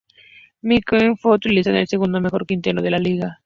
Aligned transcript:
McKinney 0.63 1.15
fue 1.15 1.35
incluido 1.35 1.69
en 1.69 1.77
el 1.77 1.87
segundo 1.87 2.19
mejor 2.19 2.47
quinteto 2.47 2.81
de 2.81 2.89
la 2.89 2.97
liga. 2.97 3.39